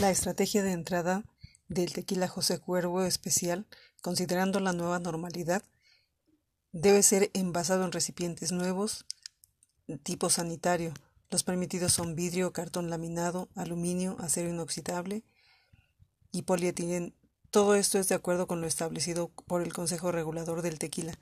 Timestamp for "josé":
2.28-2.60